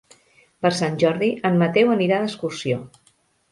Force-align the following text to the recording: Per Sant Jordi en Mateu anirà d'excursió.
Per 0.65 0.71
Sant 0.77 0.97
Jordi 1.03 1.29
en 1.51 1.61
Mateu 1.65 1.93
anirà 1.99 2.19
d'excursió. 2.25 2.83